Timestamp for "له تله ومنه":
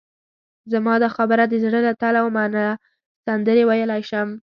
1.87-2.65